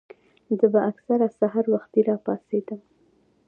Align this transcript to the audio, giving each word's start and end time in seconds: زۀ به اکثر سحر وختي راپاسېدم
زۀ 0.57 0.67
به 0.73 0.81
اکثر 0.91 1.19
سحر 1.39 1.65
وختي 1.73 1.99
راپاسېدم 2.09 2.79